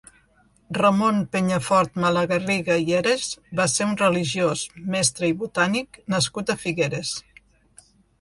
Ramón 0.75 1.17
Penyafort 1.33 1.99
Malagarriga 2.05 2.77
i 2.85 2.95
Heras 2.99 3.25
va 3.59 3.67
ser 3.73 3.87
un 3.89 3.93
religiós, 3.99 4.63
mestre 4.95 5.29
i 5.35 5.37
botànic 5.43 6.01
nascut 6.15 6.51
a 6.51 6.57
Figueres. 6.65 7.13